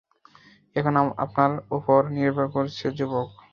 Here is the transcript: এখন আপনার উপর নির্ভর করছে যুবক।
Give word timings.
এখন 0.75 0.93
আপনার 1.25 1.51
উপর 1.77 1.99
নির্ভর 2.15 2.45
করছে 2.55 2.85
যুবক। 2.97 3.29